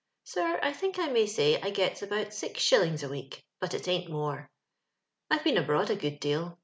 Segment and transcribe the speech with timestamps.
[0.23, 3.87] Sir, I think I may say I gets about six shillings a week, but it
[3.87, 4.49] ain't more.
[4.89, 6.57] '* I've been abroad a good deal.